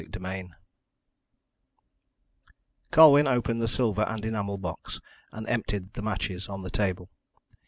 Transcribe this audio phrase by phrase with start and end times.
[0.03, 0.49] CHAPTER XXV
[2.91, 4.99] Colwyn opened the silver and enamel box,
[5.31, 7.11] and emptied the matches on the table.